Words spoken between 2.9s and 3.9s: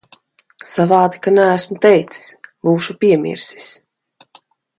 piemirsis.